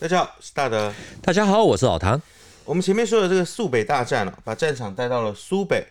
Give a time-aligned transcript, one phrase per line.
[0.00, 0.92] 大家好，我是大德。
[1.20, 2.22] 大家好，我是老谭。
[2.64, 5.84] 我们前面说的这个苏北大战把战场带到了苏北。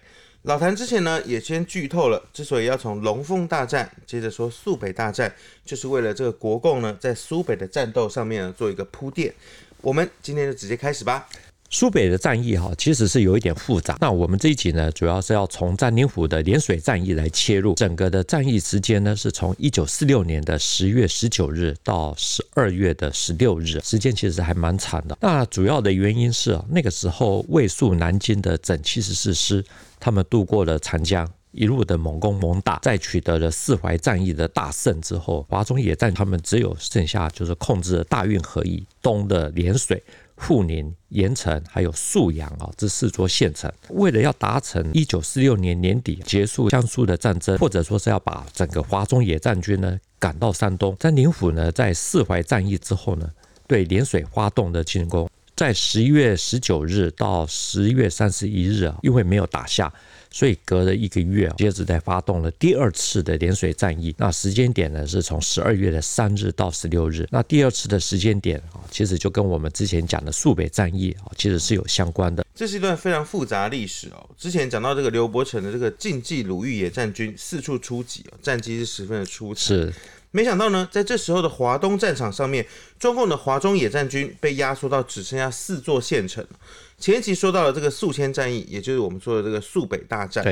[0.44, 5.36] 老谭之前呢，也先剧透了，之所以要从龙凤大战接着说肃北大战，
[5.66, 9.34] 就是为了这个国共呢在苏北的战斗上面呢做一个铺垫。
[9.82, 11.28] 我们今天就直接开始吧。
[11.70, 13.98] 苏北的战役哈，其实是有一点复杂。
[14.00, 17.74] 那我们这一集呢，主要是要从占领府的涟水战役来切入。
[17.76, 25.18] 整个的战役时间呢，是从一九四六年的十月十九日到十二月的十六日，时间其实还蛮长的。
[25.20, 29.64] 那主要的原因是啊，那个时候卫戍南京的整七十四师，
[30.00, 40.02] 他们渡过了长江，一路的猛攻猛打，在取得了四淮战役的大胜之后，华中野战他们只有剩下就是控制了大运河以东的涟水。
[40.38, 53.30] 阜宁、盐城还有沭阳啊，这四座县城，为了要达成一九四六年年底结束江苏的战争，或者说是要把整个华中野战军呢赶到山东，占领府呢在四淮战役之后呢，
[53.68, 59.92] 对涟水发动的进攻，在十一月十九日到十一月三十一日啊，因为没有打下。
[60.30, 64.14] 所以隔了一个月，接着再发动了第二次的涟水战役。
[64.18, 67.28] 那时间点呢，是从十二月的三日到十六日。
[67.32, 72.46] 那第二次的时间点啊，其实就跟我们之前讲的肃北战役啊，其实是有相关的。
[72.54, 74.30] 这是一段非常复杂的历史哦。
[74.38, 79.62] 之前讲到这个刘伯承的这个晋冀鲁豫野战军四处出击，战绩是十分的出彩。
[79.62, 79.94] 是。
[80.32, 82.66] 没想到呢，在这时候的华东战场上面，
[83.00, 86.46] 中共的华中野战军被压缩到只剩下四座县城。
[86.98, 90.44] 前一期说到了这个宿迁战役，也就是我们说的这个宿北大战。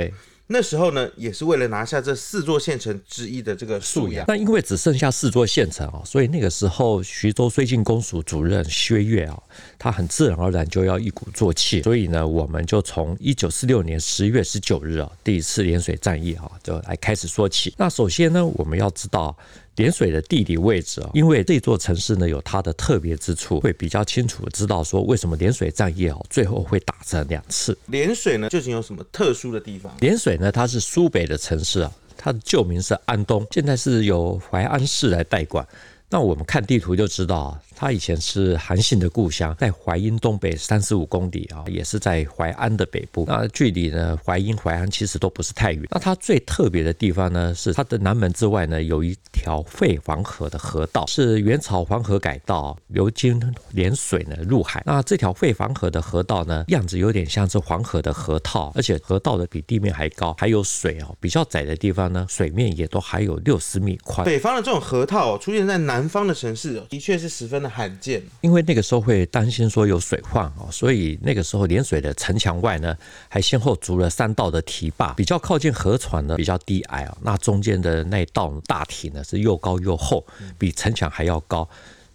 [0.48, 4.24] 那时候呢，也是为了拿下这四座县城之一的这个素阳。
[4.28, 9.42] 那因为只剩下四座县城啊，所以那个时候徐州绥靖公署主任薛岳啊，
[9.80, 11.82] 他很自然而然就要一鼓作气。
[11.82, 17.74] 所以呢，我们就从一九四六年十月十九日啊，第一次涟水战役啊，就来开始说起。
[17.78, 19.36] 那首先呢，我们要知道。
[19.76, 27.78] 涟水的地理位置啊，因为这座城市呢有它的特别之处，会比较清楚知道说为什么涟水战役啊最后会打成两次。
[27.92, 29.94] 涟水呢究竟有什么特殊的地方？
[30.00, 35.68] 涟水呢，它是苏北的城市啊，它的旧名是安东，现在是由淮安市来代管。
[36.10, 37.62] 那我们看地图就知道啊。
[37.76, 43.26] 他以前是韩信的故乡，在淮阴东北三十五公里啊，也是在淮安的北部。
[43.28, 45.86] 那距离呢，淮阴、淮安其实都不是太远。
[45.92, 53.42] 那它最特别的地方呢，是它的南门之外呢，有一条废黄河的河道，是元朝黄河改道，流经
[53.72, 54.82] 连水呢入海。
[54.86, 61.14] 那这条废黄河的河道呢，样子有点像是黄河的河套，而且河道的比地面还高，还有水哦。
[61.20, 64.26] 比较窄的地方呢，水面也都还有六十米宽。
[64.26, 67.65] 北方的这种河套出现在南方的城市，的确是十分。
[67.70, 72.96] 罕见，因为那个时候会担心说有水患哦，所以那个时候连水的城墙外呢，
[73.28, 80.26] 还先后筑了三道的堤坝，比较靠近河床呢比较低矮啊，那中间的那道大堤呢是又高又厚，
[80.58, 81.68] 比城墙还要高。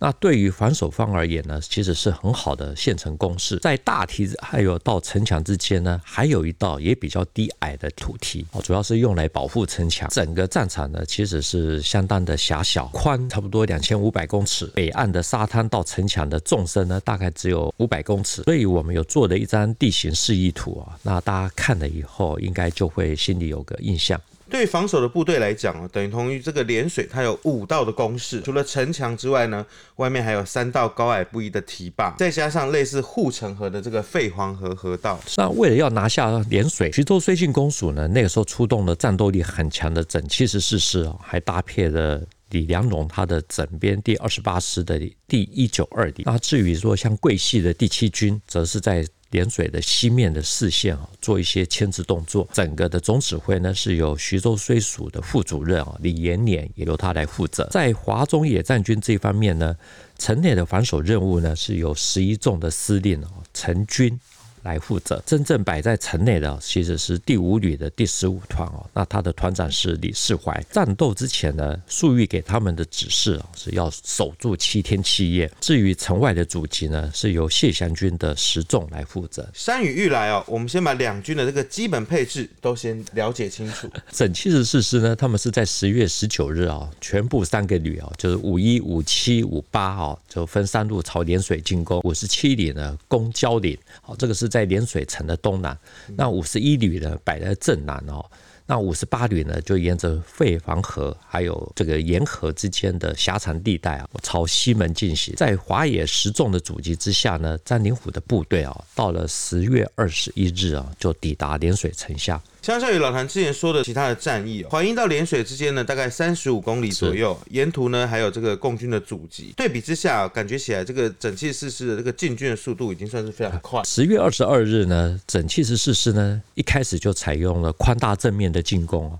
[0.02, 3.58] 那对于防守方而言呢，其实是很好的现成工事。
[3.58, 10.08] 在大堤子还有到城墙之间呢，还有一道也比较低矮的土堤，哦，主要是用来保护城墙。
[10.08, 14.64] 整个战场呢，其实是相当的狭小，宽差不多两千五百公尺。
[14.68, 18.42] 北岸的沙滩到城墙的纵深呢，大概只有五百公尺。
[18.44, 24.18] 所以我们有做了一张地形示意图啊，那大家看了以后，应该就会心里有个印象。
[24.50, 29.64] 对防守的部队来讲啊，等同于这个涟水，它有五道的工事，除了城墙之外呢，
[29.96, 35.18] 外面还有三道高矮不一的堤坝，再加上类似护城河的这个废黄河河道。
[35.36, 46.24] 那为了要拿下涟水，徐州绥靖公署呢，那个时候出动了战斗力很强的整七十四师啊，还搭配了李良荣他的整编第二十八师的第一九二旅。
[46.24, 49.06] 那至于说像桂系的第七军，则是在。
[49.30, 52.48] 涟水的西面的视线啊，做一些牵制动作。
[52.52, 57.68] 整个的总指挥呢，是由徐州绥署的副主任啊李延年，也由他来负责。
[57.70, 59.76] 在华中野战军这一方面呢，
[60.18, 64.18] 城内的防守任务呢，是由十一纵的司令啊陈军。
[64.62, 68.84] 来负责，真正摆在城内的其实是第五旅的第十五团哦。
[68.92, 70.62] 那他的团长是李世怀。
[70.70, 75.50] 战斗之前呢，粟裕给他们的指示啊，是要守住七天七夜。
[75.60, 79.48] 至于城外的阻击呢，是由谢祥军的十纵来负责。
[79.54, 83.88] 山雨欲来哦，我们先把两军的这个基本配置都先了解清楚。
[84.12, 92.00] 整七十四师呢，他们是在十月十九日啊，全部三个旅啊，就是五一、五七、五八啊，就分三路朝涟水进攻。
[92.04, 94.49] 五十七旅呢，攻蕉岭，好，这个是。
[94.50, 95.78] 在涟水城的东南，
[96.16, 98.24] 那五十一旅呢摆在正南哦，
[98.66, 105.34] 那五十八旅呢就沿着费房河还有这个沿河之间的狭长地带啊，朝西门进行。
[105.36, 112.40] 在华野十纵的阻击之下呢，张灵甫的部队啊，到了十月二十一日啊，就抵达涟水城下。
[112.62, 119.54] 相较于老谭之前说的其他的战役哦，淮阴到涟水之间呢，大概三十五公里左右，沿途呢还有这个共军的阻击。
[119.56, 123.82] 对比之下，感觉起来这个整七十四师的这个进军的速度已经算是非常快。
[123.84, 129.18] 十月二十二日呢，整七十四师呢一开始就采用了宽大正面的进攻，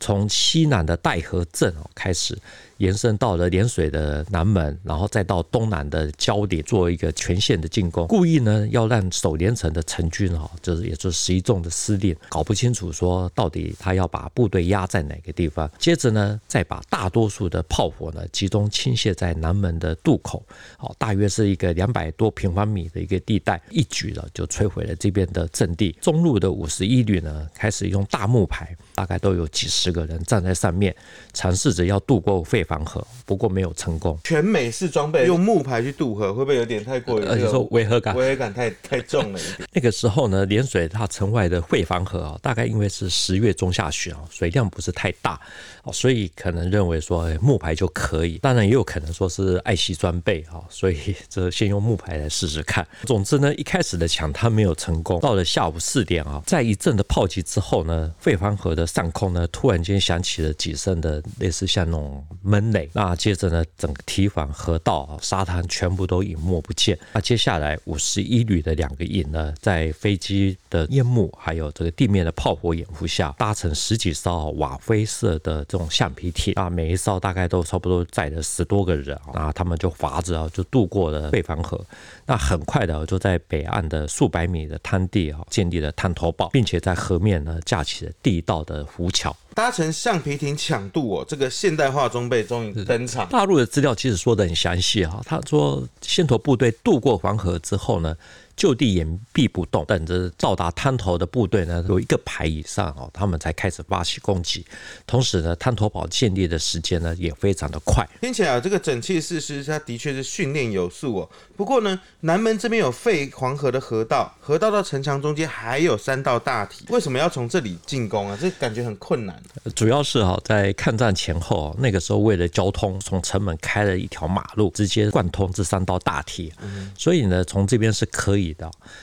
[0.00, 2.36] 从西南的戴河镇哦开始。
[2.80, 20.42] 延伸到了涟水的南门，然后再到东南的交点做一个全线的进攻，故意呢要让守连城的陈军哈，就是也就是十一纵的司令搞不清楚说到底他要把部队压在哪个地方，接着呢再把大多数的炮火呢集中倾泻在南门的渡口，
[20.78, 25.94] 哦，大约是一个两百多平方米的一个地带，一举了就摧毁了这边的阵地。
[26.00, 30.96] 中路的五十一旅呢开始用大木排，大概都有几十个人站在上面，
[31.34, 32.64] 尝试着要渡过废。
[32.70, 34.16] 防河，不过没有成功。
[34.22, 37.24] 全美式装备用木牌去渡河，会不会有点太过于？
[37.24, 39.68] 而且说违和感，违和感太太重了一点。
[39.74, 45.40] 那个时候呢，涟水它城外的废防河啊，大概因为是十月中下旬啊，水量不是太大
[45.82, 48.38] 哦，所以可能认为说木牌就可以。
[48.38, 52.86] 当然也有可能说是爱惜装备啊，所以这先用木牌来试试看。
[53.02, 55.18] 总之呢，一开始的抢滩没有成功。
[55.18, 62.59] 到了下午四点啊，在一阵的炮击之后呢，废防河的上空呢，突然间响起了几声的类似像那种闷。
[62.94, 66.98] 那接着呢，整个堤防、河道、沙滩全部都隐没不见。
[67.12, 81.84] 那接下来五十一旅的两个营呢，在飞机的烟幕还有这个地面的炮火掩护下，搭乘十几艘瓦灰色的这种橡皮艇啊，每一艘大概都差不多载了十多个人啊，他们就划着啊，就渡过了贝防河。
[82.30, 89.36] 那很快的就在北岸的数百米的滩地啊，建立了滩头堡，并且在河面呢架起了地道的浮桥。
[89.52, 93.28] 搭乘橡皮艇抢渡哦，这个现代化装备终于登场。
[93.30, 98.16] 大陆的资料其实说的很详细哈，他说先头部队渡过黄河之后呢。
[98.60, 104.66] 就地掩蔽不动，等着到达滩头的部队呢，有一个排以上哦，他们才开始发起攻击。
[105.06, 108.06] 同时呢，滩头堡建立的时间呢也非常的快。
[108.20, 111.30] 听起来啊，这个整七十四师他的确是训练有素哦。
[111.56, 118.36] 不过呢，南门这边有废黄河的河道，河道到城墙中间还有三道大堤，为什么要从这里进攻啊？
[118.38, 119.42] 这感觉很困难。
[119.74, 126.52] 主要是哈，在抗战前后，那个时候为了交通，从城门开了一条马路，直接贯通这三道大堤。
[126.60, 128.49] 嗯，所以呢，从这边是可以。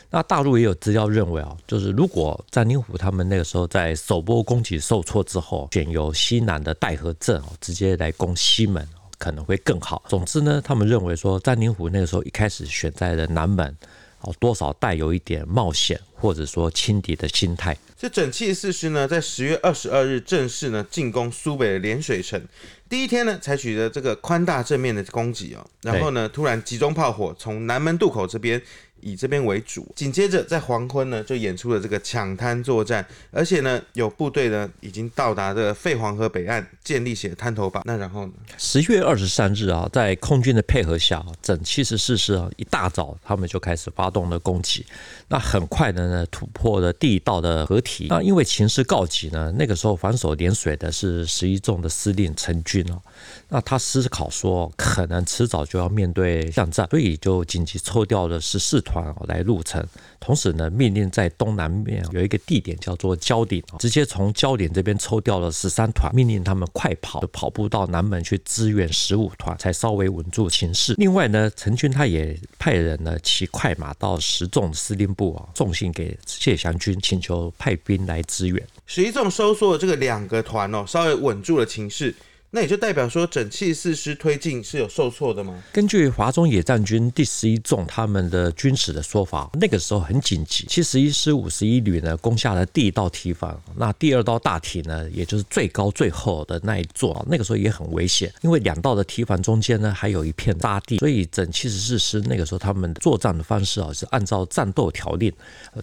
[0.09, 10.03] 那大陆也有资料认为啊，就是如果詹宁府他们那个时候在首波攻击受挫之后，选由西南的戴河镇直接来攻西门可能会更好。
[10.07, 13.75] 总之呢，他们认为说詹宁府那个时候一开始选在了南门，
[14.21, 17.75] 哦，多少带有一点冒险或者说轻敌的心态。
[17.97, 22.39] 这整七四师呢，在十月二十二日正式呢进攻苏北的涟水城。
[22.87, 28.61] 第一天呢，采取了这个宽大正面的攻击哦，然后呢，突然集中炮火从南门渡口这边。
[29.01, 37.81] 以这边为主，紧接着在黄昏呢，就演出了这个抢滩作战，而且呢，有部队呢已经到达这个废黄河北岸，建立起了滩头堡。
[37.85, 38.33] 那然后呢？
[38.57, 44.85] 十月二十三日啊，在空军的配合下，整七十四师啊，一大早他们就开始发动了攻击。
[45.27, 48.07] 那很快的呢，突破了地道的河堤。
[48.09, 53.01] 那因为情势告急呢，那个时候防守连水的是十一纵的司令陈军哦。
[53.49, 59.85] 那他思考说，可能迟早就要面对巷战，所以就紧急抽调了十四团来入城。
[60.19, 70.95] 同时呢，命令在东南面有一个地点叫做焦点，直接从焦点这边抽调了十三团，命令他们快跑，跑步到南门去支援十五团，才稍微稳住情势。
[70.97, 78.65] 另外呢，陈军他也派人呢骑快马到十纵司令部啊，送信给谢祥军，请求派兵来支援。
[78.85, 82.15] 十一纵收缩了这个两个团哦，稍微稳住了情势。
[82.49, 85.61] 那也就代表说，整七十四师推进是有受挫的吗？
[85.73, 105.31] 根据华中野战军第十一纵他们的军史的说法，那个时候很紧急，七十一师五十一旅呢攻下了第一道堤防，那第二道大堤呢，也就是最高最厚的那一座，那个时候也很危险，因为两道的堤防中间呢还有一片沙地，所以整七十四师那个时候他们作战的方式啊是按照战斗条令，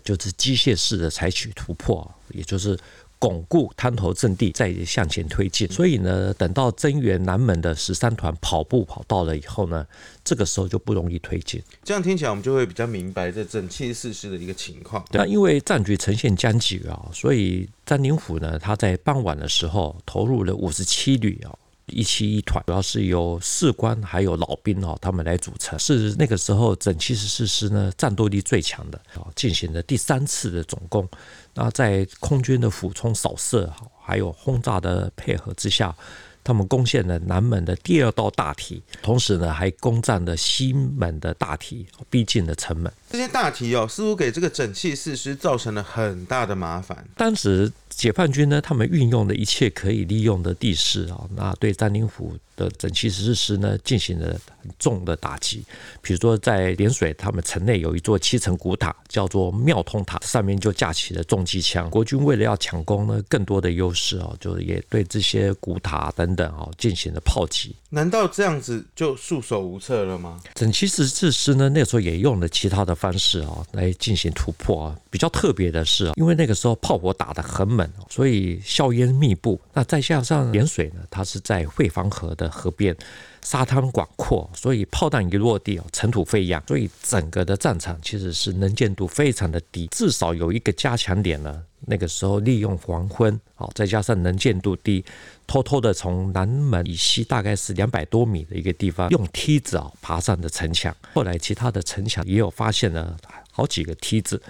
[0.02, 2.75] 就是机械式的采取突破，也就是。
[3.18, 5.66] 巩固滩头阵地，再向前推进。
[5.71, 9.87] 所以呢，等到增援南门的十三团跑步跑到了以后呢，
[10.23, 11.62] 这个时候就不容易推进。
[11.83, 15.04] 这样听起来，我们就会比较明白这整七十四师的一个情况。
[15.11, 21.54] 那因为战局呈现僵局啊，所以詹宁府呢，他在傍晚的时候投入了五十七旅啊。
[21.86, 31.08] 一七一团主要是由士官还有老兵哦，他们来组成，是那个时候整七十四师呢战斗力最强的啊，进行了第三次的总攻。
[31.54, 33.72] 那在空军的俯冲扫射
[34.02, 35.94] 还有轰炸的配合之下，
[36.42, 42.92] 他们攻陷了南门的第二道大堤，同时呢还攻占了西门的大堤，逼近了城门。
[43.10, 47.06] 这些大堤哦，似乎给这个整齐四师造成了很大的麻烦。
[47.16, 55.64] 当时解放军呢，他们运用了一切可以利用的地势啊，那对詹宁府的整齐四师呢进行了很重的打击。
[56.02, 61.88] 比如说在涟水，他们城内有一座七层古塔，叫做妙通塔，上面就架起了重机枪。
[61.88, 67.74] 国军为了要抢攻呢更多的优势啊，就也对这些古塔等等啊进行了炮击。
[67.90, 70.40] 难道这样子就束手无策了吗？
[70.54, 74.96] 整齐十四师呢，那时候也用了其他的方式啊，来进行突破啊。
[75.10, 79.60] 比较特别的是啊，因为那个时候炮火打得很猛，所以硝烟密布。
[79.72, 82.96] 那再加上盐水呢，它是在惠防河的河边，
[83.42, 89.86] 沙滩广阔，所以炮弹一落地哦，尘土飞扬，所以整个的战场其实是能见度非常的低。
[89.88, 95.04] 至少有一个加强点呢，那个时候利用黄昏，好，再加上能见度低。
[95.46, 100.94] 偷偷的从南门以西大概是两百多米的一个地方，用梯子啊爬上的城墙。
[101.12, 103.16] 后来其他的城墙也有发现了
[103.52, 104.40] 好几个梯子，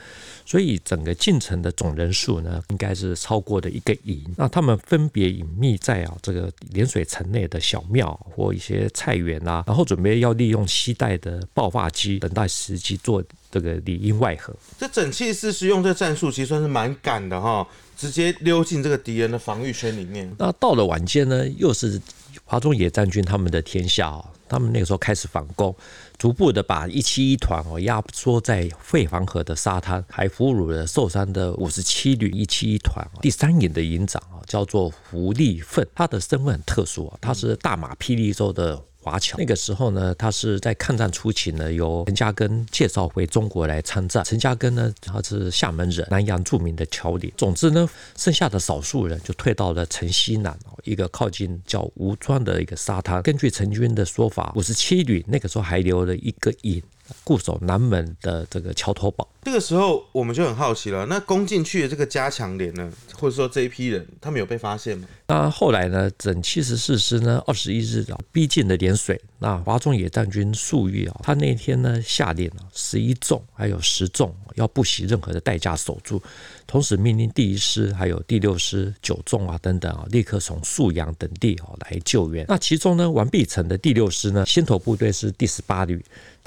[0.46, 4.22] 所以整个进城的总人数呢，应该是超过了一个营。
[4.36, 14.54] 那他们分别隐秘在啊这个涟水城内的小庙或一些菜园啊，然后准备要利用西带的爆发机，等待时机做这个里应外合。
[14.78, 17.66] 这整齐四师用这战术，其实算是蛮敢的哈。
[17.96, 20.30] 直接溜进这个敌人的防御圈里面。
[20.38, 22.00] 那到了晚间呢，又是
[22.44, 24.24] 华中野战军他们的天下哦。
[24.46, 25.74] 他们那个时候开始反攻，
[26.18, 38.80] 逐步的把一七一团哦压缩在惠防河的沙滩，还俘虏了受伤的五十七旅一七一团第三营的营长啊，叫做胡立奋，他的身份很特殊啊，他是大马霹雳州的。
[39.04, 44.24] 华侨那个时候呢，他是在抗战初期呢，由陈嘉庚介绍回中国来参战。
[44.24, 47.30] 陈嘉庚呢，他是厦门人，南洋著名的侨领。
[47.36, 53.20] 总之呢，剩下的少数人就退到了城西南一个靠近叫吴庄的一个沙滩。
[53.22, 56.82] 根据陈军的说法，五十七旅那个时候还留了一个营。
[57.22, 61.06] 固守南门的这个桥头堡，这个时候我们就很好奇了。
[61.06, 65.06] 那攻进去的这个加强连呢，或者说这一批人，他们有被发现吗？
[65.28, 69.20] 那后来呢，整七十四师呢，二十一日啊，逼近了涟水。
[69.44, 76.22] 那华中野战军粟裕啊，他那天呢下令啊，十一纵还有十纵要不惜任何的代价守住，
[76.66, 82.46] 同时命令第一师还有第六师九纵啊等等啊，立刻从沭阳等地啊来救援。
[82.48, 86.02] 那其中呢，完璧成的第六师呢，先头部队是第十八旅。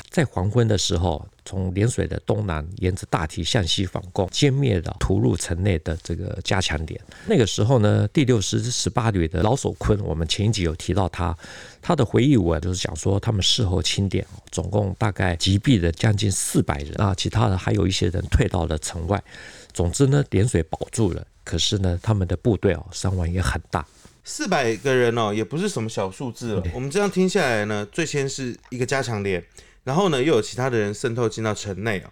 [0.09, 6.99] 在黄昏的时候，从涟水的东南沿着大堤向西反攻，歼灭了突入城内的这个加强点。
[7.25, 11.33] 那个时候呢，第六师十八旅的老守坤，我们前一集有提到他，
[11.81, 19.23] 他的回忆文就是讲说，他们事后清点，总共大概击毙了将近四百人啊，其他的还有一些人退到了城外。
[19.71, 23.87] 总之呢，涟水保住了，可是呢，他们的部队哦伤亡也很大，
[24.25, 26.63] 四百个人哦，也不是什么小数字了。
[26.73, 29.41] 我们这样听下来呢，最先是一个加强连。
[29.87, 32.11] 然后呢，又有其他的人渗透进到城内啊。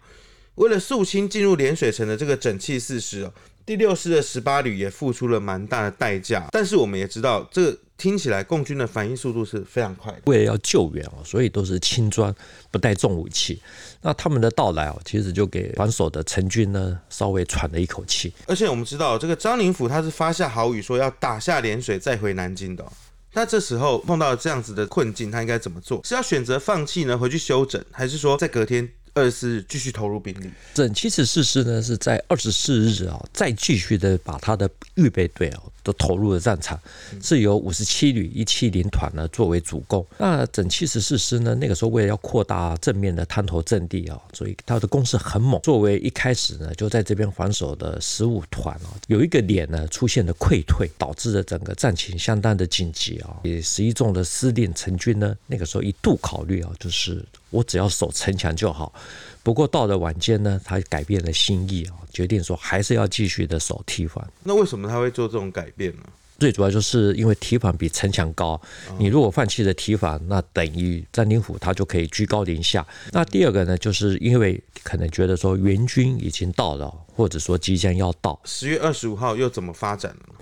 [0.55, 3.33] 为了肃清进入涟水城的这个整器四师哦，
[3.65, 6.47] 第六师的十八旅也付出了蛮大的代价。
[6.53, 10.21] 但是我们也知道，这个听起来共军的反应速度是非常快的。
[10.27, 12.33] 为了要救援哦，所以都是轻装，
[12.71, 13.61] 不带重武器。
[14.01, 18.31] 那他们的到来哦，其实就给防守的陈军呢稍微喘了一口气。
[18.47, 22.85] 而且我们知道，这个张灵甫他是发下豪语说要打下涟水再回南京的。
[23.35, 26.01] 那这时候碰到这样子的困境，他应该怎么做？
[26.05, 27.17] 是要选择放弃呢？
[27.17, 30.49] 回去休整，还是说在隔天二十四日继续投入兵力？
[30.73, 35.63] 整七十四师呢是在二十四日啊，再继续的把他的预备队啊。
[35.85, 36.79] 都投入了战场，
[37.21, 40.03] 是由五十七旅一七零团呢作为主攻。
[40.17, 45.61] 那整七十四师呢，那个时候为了要扩大正面的滩头阵地啊，所以他的攻势很猛。
[45.61, 53.37] 作为一开始呢就在这边防守的十五团啊，有一个连呢出现了溃退，导致了整个战情相当的紧急啊。
[53.43, 58.93] 也十一纵的司令陈军呢，那个时候一度考虑啊，就是我只要守城墙就好。
[59.43, 64.27] 不过到了晚间呢，他改变了心意啊，决定说还是要继续的守提防。
[64.43, 66.03] 那为什么他会做这种改变呢？
[66.37, 68.59] 最主要就是因为提防比城墙高，
[68.97, 72.85] 你如果放弃了提防，那等于詹灵甫他就可以居高临下。
[73.11, 78.37] 那第二个呢，就是因为可能觉得说援军已经到了，或者说即将要到。
[78.43, 80.33] 十月二十五号又怎么发展呢？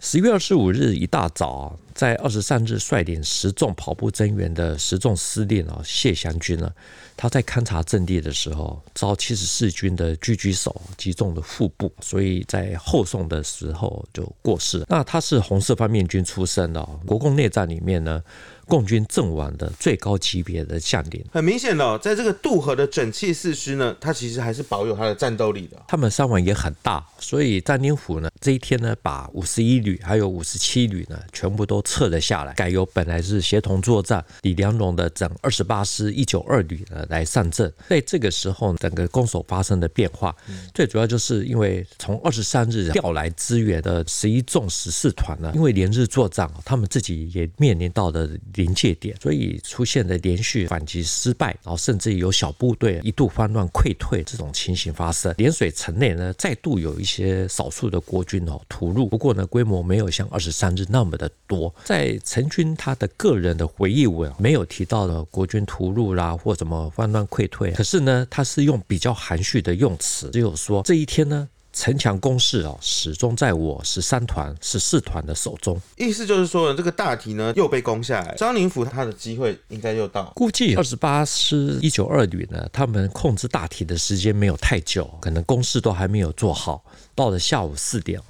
[0.00, 6.70] 十月二十五日一大早，在二十三日率领十众跑步增援的十众司令啊谢祥军呢，
[7.16, 14.84] 他在勘察阵地的时候，遭七十四军的狙击手击中了腹部，所以在后送的时候就过世。
[14.88, 18.22] 那他是红色方面军出身的，国共内战里面呢，
[18.66, 21.24] 共军阵亡的最高级别的将领。
[21.32, 25.82] 很明显的哦，在这个渡河的整器四师呢，他其实还是保有他的战斗力的。
[25.88, 37.72] 他们伤亡也很大，所以张灵甫呢这一天呢，把五十一旅还有五十七旅呢全部都撤了下来，改由本来是协同作战李良荣的整二十八师一九二旅呢来上阵。
[37.88, 40.34] 在这个时候，整个攻守发生的变化，
[40.72, 55.32] 最主要就是因为从二十三日调来支援的十一纵十四团呢，因为连日作战，他们自己也面临到的临界点，所以出现了连续反击失败，然后甚至有小部队一度慌乱溃退这种情形发生。
[55.34, 61.74] 涟水城内呢，再度有一些少数的国军哦突入，不过呢，规模没有像二十三日那么的多。
[61.84, 71.48] 在陈军他的个人的回忆文没有提到了国军突入啦，或什么慌乱溃退，可是呢，他是用比较含蓄的用词，只有说这一天呢。
[71.74, 75.78] 城墙攻势啊，始终在我十三团、十四团的手中。
[75.96, 80.32] 意思就是说，这个大堤呢又被攻下来，张灵甫他的机会应该又到。
[80.36, 86.84] 估计二十八师一九二旅呢，他们控制大体的时间没有太久，可能攻势都还没有做好。
[87.14, 88.20] 到了下午四点。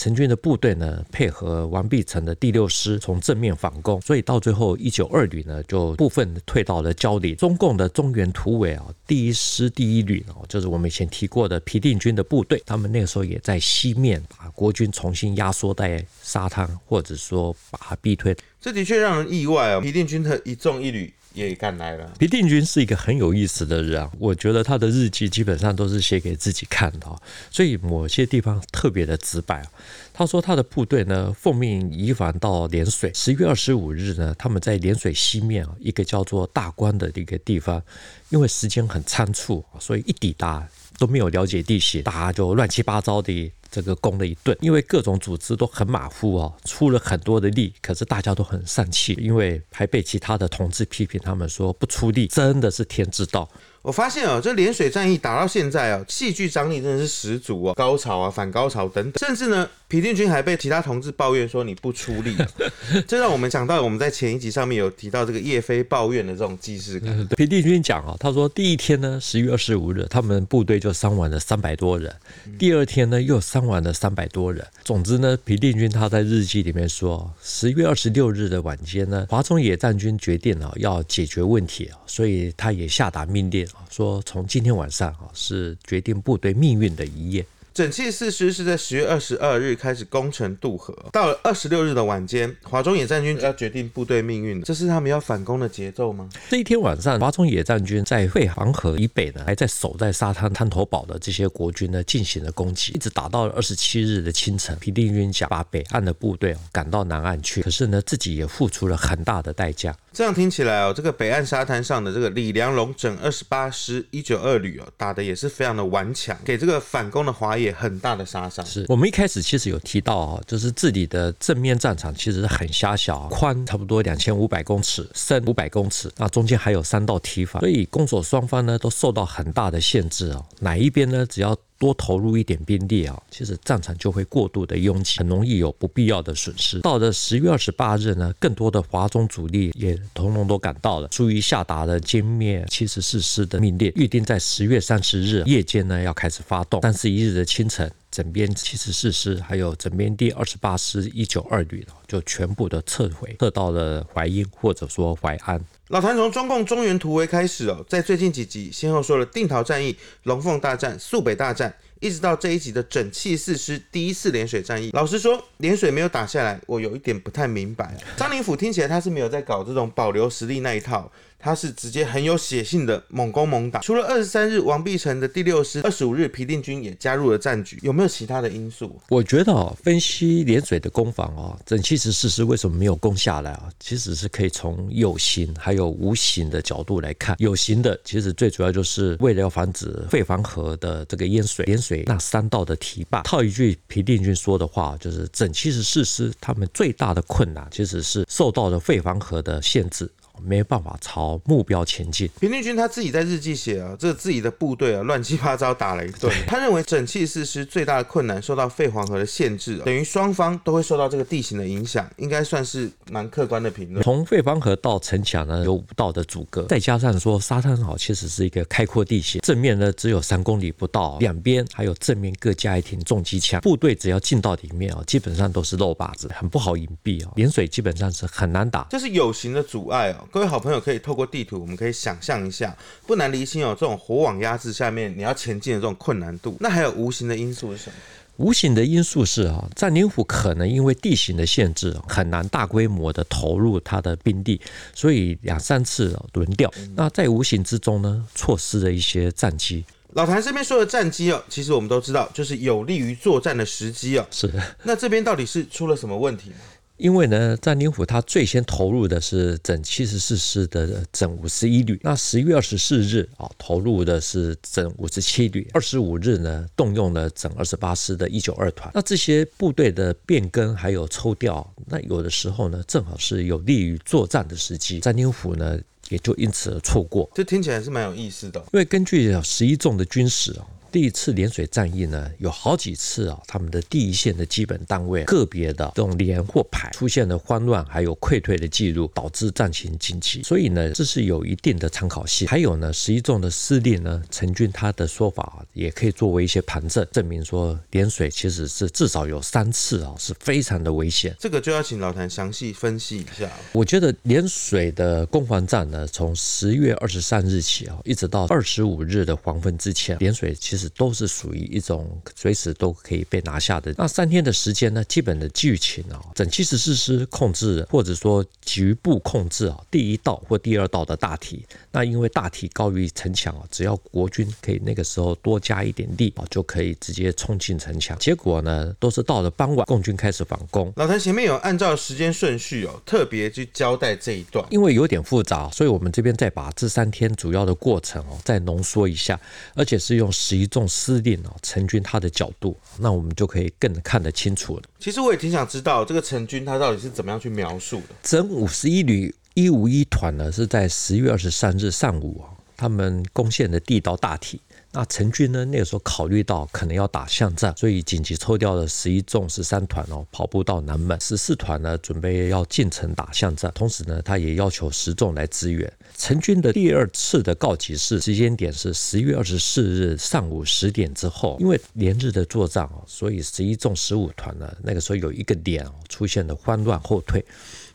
[0.00, 7.36] 陈军的部队呢，配合王必成的第六师从正面反攻，所以到最后一九二旅呢就部分退到了蕉林。
[7.36, 18.34] 中共的中原突围啊，第一师第一旅哦，就是我们以前提过的皮定均的部队，他们那个时候也在西面把国军重新压缩在沙滩，或者说把它逼退。
[18.58, 21.12] 这的确让人意外哦，皮定均的一纵一旅。
[21.32, 22.12] 也看来了。
[22.18, 27.06] 皮定均是一个很有意思的人啊，我觉得他的日记基本上都是写给自己看的，
[27.50, 29.66] 所以某些地方特别的直白啊。
[30.12, 33.10] 他说他的部队呢，奉命移防到涟水。
[33.14, 37.82] 十月二十五日呢，他们在涟水西面啊，一个叫做大关的一个地方，
[38.28, 40.68] 因为时间很仓促，所以一抵达
[41.00, 43.50] 都没有了解地形，大家就乱七八糟的。
[43.72, 53.48] 这个攻了一顿，因为各种组织都很马虎哦，出了很多的力，可是大家都很丧气，因为还被其他的同志批评，他们说不出力真的是天之道。
[53.82, 62.36] 我发现哦，这涟水战役打到现在哦，戏剧张力真的是十足哦，高潮啊、反高潮等等，甚至呢，皮定均还被其他同志抱怨说你不出力，
[63.08, 67.26] 这让我们想到我们在前一集上面有提到这个叶飞抱怨的这种既视感。
[67.28, 72.14] 皮定均讲啊，他说第一天呢，十月二十五日，他们部队就伤亡了三百多人，
[72.58, 74.62] 第二天呢又伤亡了三百多人。
[74.84, 83.66] 总之呢，皮定均他在日记里面说，十月二十六日的晚间呢，华中野战军决定了要解决问题啊，所以他也下达命令。
[83.88, 87.44] 说从今天晚上啊，是决定部队命运的一夜。
[87.80, 96.28] 整器四师是在十月二十二日开始攻城渡河，到了二十六日的晚间，华中野战军要决定部队命运了，这是他们要反攻的节奏吗？
[96.50, 104.76] 这一天晚上，华中野战军在会杭河以北呢，还在守在沙滩滩头堡的这些国军呢，进行了攻击，一直打到了二十七日的清晨。
[104.78, 109.96] 皮定均想把北岸的部队赶到南岸去，可是呢，自己也付出了很大的代价。
[110.12, 118.64] 这样听起来哦，这个北岸沙滩上的这个李良荣整二十八师一九二旅哦，打的也是非常的顽强，给这个反攻的华野很大的杀伤。
[118.64, 130.44] 是我们一开始其实有提到啊，就是这里的正面战场其实很狭小，宽差不多两千五百公尺，深五百公尺，那中间还有三道堤防，所以攻守双方呢都受到很大的限制哦。
[130.60, 131.26] 哪一边呢？
[131.26, 136.78] 只要多投入一点兵力啊，其实战场就会过度的拥挤，很容易有不必要的损失。
[136.80, 146.82] 到了十月二十八日呢，更多的华中主力也统统都赶到了，终于下达了歼灭七十四师的命令，预定在十月三十日夜间呢要开始发动。
[146.82, 155.58] 三十一日的清晨，整编七十四师还有整编第二十八师一九二旅就全部的撤回，撤到了淮阴或者说淮安。
[155.90, 164.90] 老谭从中共中原突围开始哦，在最近几集先后说了定陶战役、龙凤大战、肃北大战，一直到这一集的整器四师第一次涟水战役。
[164.92, 167.92] 老实说，涟水没有打下来，我有一点不太明白。
[168.16, 171.10] 张灵甫听起来他是没有在搞这种保留实力那一套。
[171.40, 179.00] 他是直接很有血性的猛攻猛打，除了二十三日王必成的第六师，二十五日皮定均也加入了战局，有没有其他的因素？
[179.08, 183.68] 我觉得啊，分析涟水的攻防啊，整七十四师为什么没有攻下来啊？
[183.80, 187.34] 其实是可以从有形还有无形的角度来看。
[187.38, 193.22] 有形的其实最主要就是为了要防止废房河的这个淹水，涟水那三道的堤坝。
[193.22, 200.10] 套一句皮定均说的话，就是整七十四师他们最大的困难其实是受到了废房河的限制。
[200.44, 202.28] 没办法朝目标前进。
[202.40, 206.32] 平定军他自己在日记写啊，这个自己的部队啊乱七八糟打了一顿。
[206.46, 214.02] 他认为整气四师最大的困难受到废黄河的限制，等于双方都会受到这个地形的影响，应该算是蛮客观的评论。
[214.02, 228.86] 从废黄河到城墙呢，有五道的阻隔，再加上说沙滩岛其实是一个开阔地形，正面呢只有三公里不到，两边还有正面各加一挺重机枪，部队只要进到里面啊，基本上都是肉靶子，很不好隐蔽啊，连水基本上是很难打。
[228.90, 236.56] 这是有形的阻碍哦，各位好朋友可以透过地图，我们可以想象一下，不难离心哦，这种火网压制下面你要前进的这种困难度。
[236.60, 237.96] 那还有无形的因素是什么？
[238.36, 244.60] 无形的因素是啊，占领府可能因为地形的限制，很难大规模的投入他的兵力，
[244.94, 246.72] 所以两三次轮调。
[246.94, 249.84] 那在无形之中呢，错失了一些战机。
[250.12, 254.26] 老谭这边说的战机哦，其实我们都知道，就是有利于作战的时机哦。
[254.30, 254.48] 是。
[254.84, 256.52] 那这边到底是出了什么问题？
[257.00, 268.90] 因为呢，占领府他最先投入的是整七十四师的整五十一旅，那十一月二十四日啊，投入的是整五十七旅，二十五日呢，动用了整二十八师的一九二团。
[268.94, 277.30] 那这些部队的变更还有抽调，那有的时候呢，正好是有利于作战的时机，占领府呢也就因此而错过。
[277.34, 280.66] 这听起来是蛮有意思的，因为根据十一纵的军史啊。
[280.90, 290.42] 第一次涟水战役呢，有好几次啊，他们的第一线的基本单位个别的这种连或排出现了慌乱，还有溃退的记录，导致战情紧急。
[290.42, 292.48] 所以呢，这是有一定的参考性。
[292.48, 301.34] 还有呢，十一纵的司令呢，陈军他的说法也可以作为一些旁证，证明说涟水其实是至少有三次啊，是非常的危险。
[301.38, 303.48] 这个就要请老谭详细分析一下。
[303.72, 310.79] 我觉得涟水的攻防战呢，从十月二十三日起啊，一直到二十五日的黄昏之前，涟水其实。
[310.88, 313.94] 都是属于一种随时都可以被拿下的。
[313.96, 321.64] 那三天的时间呢，基本的剧情啊，整七十四师控制或者说局部控制啊，第一道或第二道的大体。
[321.92, 328.18] 那因为大体高于城墙啊，只要国军可以那个时候多加一点力啊，就可以直接冲进城墙。
[328.18, 330.92] 结果呢，都是到了傍晚，共军开始反攻。
[330.96, 339.38] 老谭前面有按照时间顺序哦，特别去交代这一段，因为有点复杂，所以我们这边再把这三天主要的过程哦，再浓缩一下，
[339.74, 344.82] 而且是用十一纵司令啊，陈军他的角度，那我们就可以更看得清楚了。
[344.98, 348.14] 其实我也挺想知道这个陈军他到底是怎么样去描述的。
[348.22, 349.34] 整五十一旅。
[349.54, 354.60] 一五一团呢，是在十月二十三日上午啊，他们攻陷的地道大堤。
[354.92, 361.18] 那陈军呢，那个时候考虑到可能要打巷战，所以紧急抽调了十一纵十三团哦，跑步到南门。
[361.20, 365.90] 十四团呢，准备要进城打巷战，同时呢，他也要求十纵来支援。
[366.16, 377.44] 陈军的第二次的告急是时间点是十月二十四日上午十点之后，因为连日的作战哦，所以十一纵十五团呢，那个时候有一个点哦，出现了慌乱后退。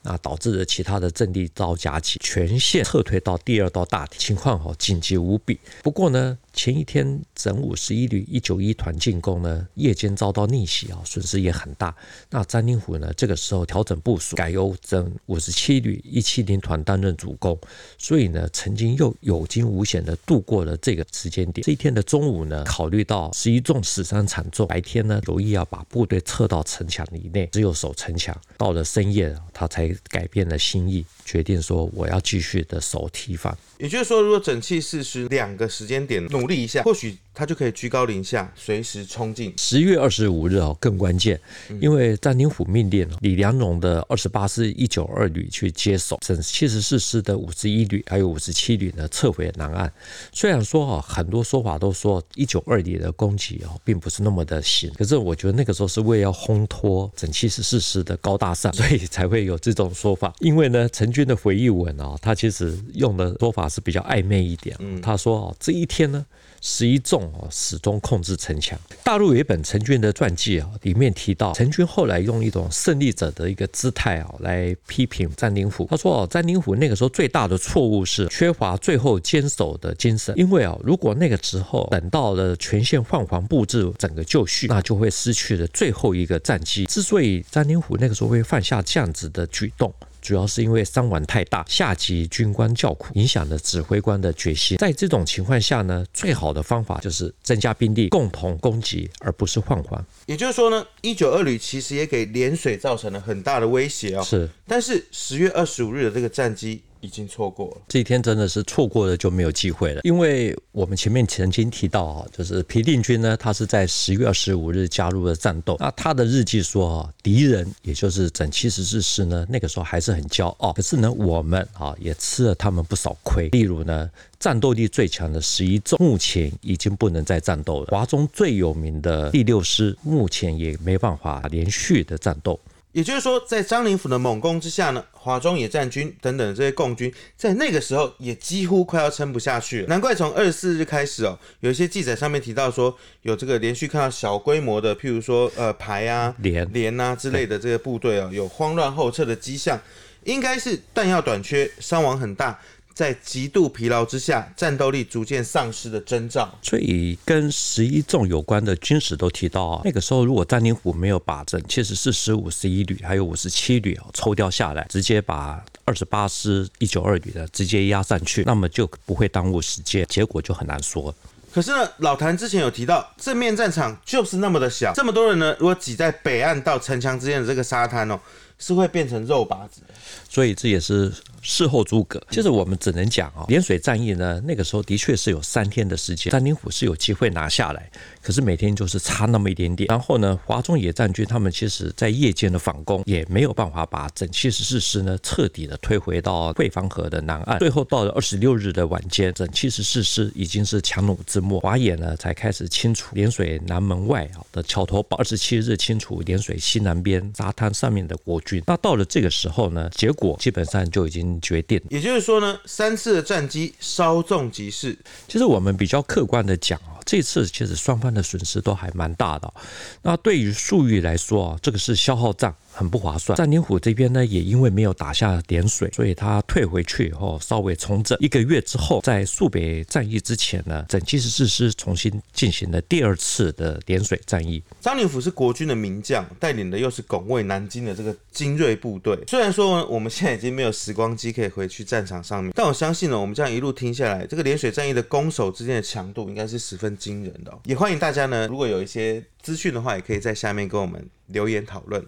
[0.07, 5.59] 那导致了其他的阵地遭夹击，全线撤退到第二道大堤，情况哦紧急无比。
[5.81, 11.93] 不过呢，前一天整五十一旅一九一团进攻呢，夜间遭到逆袭啊，损失也很大。
[12.29, 17.59] 那占领府呢，这个时候调整部署，改由整五十七旅一七零团担任主攻，
[17.97, 21.63] 所以呢，曾经又有惊无险的度过了这个时间点。
[21.65, 28.35] 这一天的中午呢，考虑到十一纵死伤惨重，白天呢有意要把部队撤到城墙以内，只有守城墙。
[28.57, 29.93] 到了深夜，他才。
[30.09, 33.57] 改变了心意，决定说我要继续的守堤防。
[33.79, 39.53] 也就是说，如果整气四师两个时间点弄努力一下，或许他就可以居高临下，随时冲进。
[39.57, 41.39] 十月二十五日哦，更关键，
[41.81, 49.91] 因为张灵甫命令李良荣的二十八师一九二旅去接手，整七十四师的五十一旅还有五十七旅呢撤回南岸。
[50.31, 60.33] 虽然说啊，很多说法都说一九二旅的攻击哦，并不是那么的行，可是我觉得那个时候是为了要烘托整七十四师的高大上， 所以才会有这种说法。
[60.39, 63.65] 因为呢，陈军的回忆文哦，他其实用的说法。
[63.67, 64.77] 是比较暧昧一点。
[65.01, 66.23] 他说哦，这一天呢，
[66.67, 68.77] 十一纵哦始终控制城墙。
[69.03, 75.85] 大陆有一本陈军的传记啊，里面提到陈军后来用一种胜利者的一个姿态啊来批评占领府。
[75.87, 80.33] 他说哦，占领府那个时候最大的错误是缺乏最后坚守的精神。
[80.35, 86.85] 因为啊，如果那个时候等到了全线换防布置整个就绪，那就会失去了最后一个战机。
[86.85, 89.93] 之所以占领府那个时候会犯下这样子的举动。
[90.25, 94.75] 主要是因为伤亡太大，下级军官叫苦，影响了指挥官的决心。
[94.79, 100.03] 在这种情况下呢，最好的方法就是增加兵力，共同攻击，而不是换防。
[100.25, 104.23] 也就是说呢，一九二旅其实也给涟水造成了很大的威胁哦。
[104.23, 106.81] 是，但是十月二十五日的这个战机。
[107.05, 107.81] 已经错过了。
[107.87, 115.77] 这一天真的是错过了就没有机会了，因为我们前面曾经提到啊，就是皮定均呢，他是在十月二十五日加入了战斗。
[115.79, 123.47] 那他的日记说啊，敌人也就是整七十四师呢，那个时候还是很骄傲，可是呢，我们啊也吃了他们不少亏。
[123.49, 132.59] 例如呢，战斗力最强的十一纵目前已经不能再战斗了，华中最有名的第六师目前也没办法连续的战斗。
[132.95, 139.87] 也就是说，在张灵甫的猛攻之下呢，华中野战军等等这些共军，在那个时候也几乎快要撑不下去了。
[139.87, 149.77] 难怪从二十四日开始哦，有一些记载上面提到说，有这个连续看到小规模的，譬如说呃排啊、连连啊之类的这个部队哦，有慌乱后撤的迹象，
[150.23, 152.57] 应该是弹药短缺，伤亡很大。
[152.95, 156.57] 在极度疲劳之下，战斗力逐渐丧失的征兆。
[156.61, 171.13] 所以跟十一纵有关的军史都提到啊，那个时候如果张灵甫没有把整七十四师五十一旅还有五十七旅啊抽调下来，直接把二十八师一九二旅的直接压上去，那么就不会耽误时间，结果就很难说。
[171.55, 178.19] 可是呢，老谭之前有提到，正面战场就是那么的小，这么多人呢，如果挤在北岸到城墙之间的这个沙滩哦，
[178.59, 179.79] 是会变成肉靶子。
[180.27, 181.13] 所以这也是。
[181.47, 187.87] 事后诸葛，其实我们只能讲啊，涟水战役呢，那个时候的确是有三天的时间，张灵甫是有机会拿下来，
[188.19, 189.85] 可是每天就是差那么一点点。
[189.89, 197.59] 然后呢，华中野战军他们其实在夜间的反攻也没有办法把整七十四师呢彻底的推回到惠方河的南岸。
[197.59, 205.17] 最后到了二十六日的晚间，整七十四师已经是强弩之，华野呢才开始清除涟水南门外啊的桥头堡。
[205.17, 208.63] 二十七日清除涟水西南边沙滩上面的国军。
[208.65, 211.25] 那到了这个时候呢，结果基本上就已经。
[211.41, 214.97] 决定，也就是说呢，三次的战机稍纵即逝。
[215.27, 219.53] 其实我们比较客观的讲啊，这次其实双方的损失都还蛮大的。
[220.01, 222.53] 那对于粟裕来说啊，这个是消耗战。
[222.77, 223.37] 很不划算。
[223.37, 228.17] 张灵甫这边呢，也因为没有打下连水，所以他退回去以后稍微重整。
[228.19, 234.61] 一个月之后，在肃北战役之前呢，整七十四师重新进行了第二次的连水战役。
[234.81, 239.17] 张灵甫是国军的名将，带领的又是拱卫南京的这个精锐部队。
[239.25, 247.59] 虽然说我们现在已经没有时光机可以回去战场上面，但我相信呢，我们这样一路听下来，这个涟水战役的攻守之间的强度应该是十分惊人的哦。
[247.65, 252.03] 也欢迎大家呢，如果有一些资讯的话，也可以在下面跟我们留言讨论。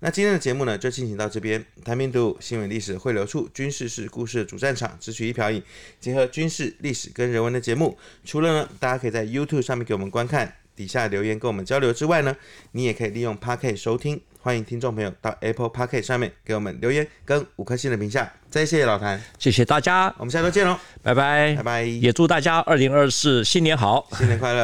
[0.00, 1.64] 那今天的节目呢，就进行到这边。
[1.82, 5.62] 谭兵读，新闻历史汇流处，军事是故事的主战场，只取一瓢饮，
[5.98, 7.96] 结合军事历史跟人文的节目。
[8.24, 12.36] 除了呢，大家可以在 YouTube 上面给我们观看，底下留言跟我们交流之外呢，
[12.72, 14.20] 你也可以利用 Podcast 收听。
[14.44, 18.30] 欢迎听众朋友到 Apple Podcast 上面给我们留言跟五颗星的评价。
[18.50, 24.62] 再谢谢老谭，谢谢大家，我们下周见喽，拜拜，拜拜，也祝大家二零二四新年好，新年快乐。